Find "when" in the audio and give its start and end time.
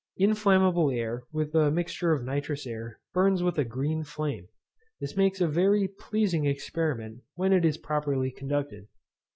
7.35-7.53